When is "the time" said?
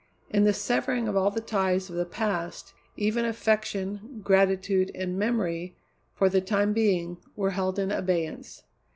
6.27-6.73